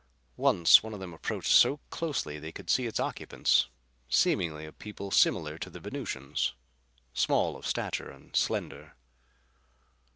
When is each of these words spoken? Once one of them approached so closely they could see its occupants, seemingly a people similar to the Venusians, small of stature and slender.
Once 0.37 0.81
one 0.81 0.95
of 0.95 0.99
them 0.99 1.13
approached 1.13 1.51
so 1.51 1.79
closely 1.91 2.39
they 2.39 2.51
could 2.51 2.71
see 2.71 2.87
its 2.87 2.99
occupants, 2.99 3.67
seemingly 4.09 4.65
a 4.65 4.71
people 4.71 5.11
similar 5.11 5.59
to 5.59 5.69
the 5.69 5.79
Venusians, 5.79 6.55
small 7.13 7.55
of 7.55 7.67
stature 7.67 8.09
and 8.09 8.35
slender. 8.35 8.95